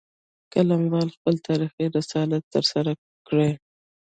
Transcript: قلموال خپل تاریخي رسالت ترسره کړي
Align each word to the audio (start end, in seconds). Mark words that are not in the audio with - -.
قلموال 0.53 1.07
خپل 1.15 1.35
تاریخي 1.47 1.85
رسالت 1.97 2.43
ترسره 2.53 2.91
کړي 3.27 3.49